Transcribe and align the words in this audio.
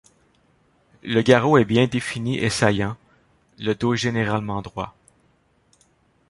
Le 1.03 1.21
garrot 1.21 1.59
est 1.59 1.63
bien 1.63 1.85
défini 1.85 2.39
et 2.39 2.49
saillant, 2.49 2.97
le 3.59 3.75
dos 3.75 3.93
généralement 3.93 4.63
droit. 4.63 4.95